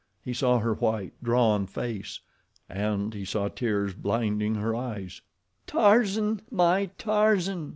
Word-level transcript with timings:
He 0.25 0.33
saw 0.33 0.57
her 0.57 0.73
white, 0.73 1.13
drawn 1.23 1.67
face 1.67 2.21
and 2.67 3.13
he 3.13 3.23
saw 3.23 3.49
tears 3.49 3.93
blinding 3.93 4.55
her 4.55 4.73
eyes. 4.75 5.21
"Tarzan, 5.67 6.41
my 6.49 6.87
Tarzan!" 6.97 7.69